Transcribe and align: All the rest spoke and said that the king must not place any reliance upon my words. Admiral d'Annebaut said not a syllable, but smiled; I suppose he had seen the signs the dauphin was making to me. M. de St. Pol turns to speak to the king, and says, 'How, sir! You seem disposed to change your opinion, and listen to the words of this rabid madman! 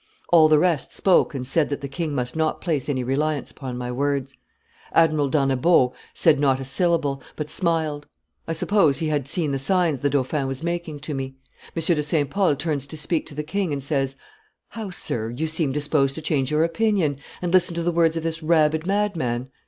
All 0.33 0.47
the 0.47 0.57
rest 0.57 0.93
spoke 0.93 1.35
and 1.35 1.45
said 1.45 1.69
that 1.69 1.81
the 1.81 1.87
king 1.87 2.15
must 2.15 2.35
not 2.35 2.59
place 2.59 2.89
any 2.89 3.03
reliance 3.03 3.51
upon 3.51 3.77
my 3.77 3.91
words. 3.91 4.35
Admiral 4.93 5.29
d'Annebaut 5.29 5.93
said 6.11 6.39
not 6.39 6.59
a 6.59 6.65
syllable, 6.65 7.21
but 7.35 7.51
smiled; 7.51 8.07
I 8.47 8.53
suppose 8.53 8.97
he 8.97 9.09
had 9.09 9.27
seen 9.27 9.51
the 9.51 9.59
signs 9.59 10.01
the 10.01 10.09
dauphin 10.09 10.47
was 10.47 10.63
making 10.63 11.01
to 11.01 11.13
me. 11.13 11.35
M. 11.75 11.83
de 11.83 12.01
St. 12.01 12.31
Pol 12.31 12.55
turns 12.55 12.87
to 12.87 12.97
speak 12.97 13.27
to 13.27 13.35
the 13.35 13.43
king, 13.43 13.71
and 13.71 13.83
says, 13.83 14.15
'How, 14.69 14.89
sir! 14.89 15.29
You 15.29 15.45
seem 15.45 15.71
disposed 15.71 16.15
to 16.15 16.21
change 16.23 16.49
your 16.49 16.63
opinion, 16.63 17.19
and 17.39 17.53
listen 17.53 17.75
to 17.75 17.83
the 17.83 17.91
words 17.91 18.17
of 18.17 18.23
this 18.23 18.41
rabid 18.41 18.87
madman! 18.87 19.49